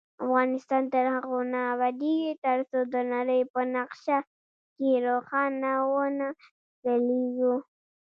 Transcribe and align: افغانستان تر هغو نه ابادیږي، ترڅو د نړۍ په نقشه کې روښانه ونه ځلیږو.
افغانستان 0.25 0.83
تر 0.93 1.05
هغو 1.15 1.39
نه 1.51 1.59
ابادیږي، 1.73 2.31
ترڅو 2.45 2.79
د 2.93 2.95
نړۍ 3.13 3.41
په 3.53 3.59
نقشه 3.75 4.19
کې 4.77 4.89
روښانه 5.07 5.73
ونه 5.93 6.27
ځلیږو. 6.83 7.55